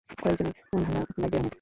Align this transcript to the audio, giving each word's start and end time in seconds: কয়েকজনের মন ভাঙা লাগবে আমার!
কয়েকজনের 0.21 0.53
মন 0.69 0.83
ভাঙা 0.85 0.99
লাগবে 1.13 1.37
আমার! 1.37 1.49